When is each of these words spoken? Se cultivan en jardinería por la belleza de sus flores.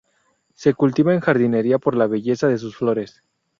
Se 0.55 0.73
cultivan 0.73 1.13
en 1.13 1.19
jardinería 1.21 1.77
por 1.77 1.95
la 1.95 2.07
belleza 2.07 2.47
de 2.47 2.57
sus 2.57 2.75
flores. 2.75 3.21